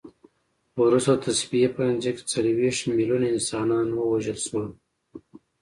وروسته 0.83 1.11
د 1.15 1.19
تصفیې 1.25 1.67
په 1.75 1.81
نتیجه 1.89 2.11
کې 2.15 2.23
څلوېښت 2.33 2.81
میلیونه 2.97 3.25
انسانان 3.35 3.87
ووژل 3.91 4.39
شول. 4.47 4.67